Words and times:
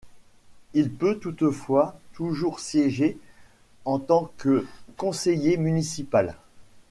Il 0.73 0.91
peut 0.91 1.19
toutefois 1.19 1.99
toujours 2.13 2.59
siéger 2.59 3.19
en 3.85 3.99
tant 3.99 4.31
que 4.39 4.65
conseiller 4.97 5.57
municipal. 5.57 6.37